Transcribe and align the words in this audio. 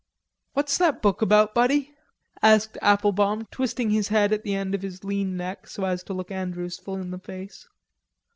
"What's 0.53 0.79
that 0.79 1.03
book 1.03 1.21
about, 1.21 1.53
buddy?" 1.53 1.93
asked 2.41 2.75
Applebaum, 2.81 3.45
twisting 3.51 3.91
his 3.91 4.07
head 4.07 4.33
at 4.33 4.41
the 4.41 4.55
end 4.55 4.73
of 4.73 4.81
his 4.81 5.03
lean 5.03 5.37
neck 5.37 5.67
so 5.67 5.85
as 5.85 6.01
to 6.05 6.13
look 6.15 6.31
Andrews 6.31 6.79
full 6.79 6.95
in 6.95 7.11
the 7.11 7.19
face. 7.19 7.67